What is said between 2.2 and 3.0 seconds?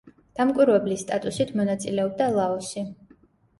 ლაოსი.